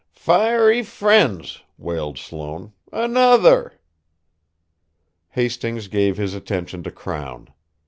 [0.15, 2.73] "Fiery fiends!" wailed Sloane.
[2.91, 3.73] "Another!"
[5.29, 7.49] Hastings gave his attention to Crown.